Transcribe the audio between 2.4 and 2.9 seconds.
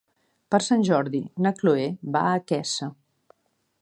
Quesa.